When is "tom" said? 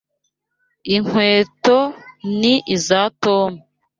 3.23-3.51